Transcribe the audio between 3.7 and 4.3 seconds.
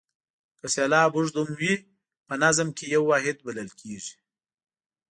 کیږي.